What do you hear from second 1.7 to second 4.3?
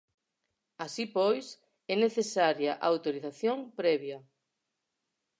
é necesaria a autorización previa.